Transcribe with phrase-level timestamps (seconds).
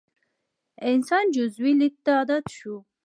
[0.89, 2.75] انسان جزوي لید ته عادت شو.